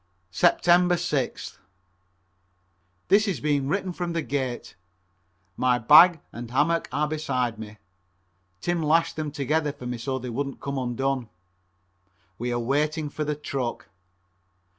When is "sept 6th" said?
0.33-1.59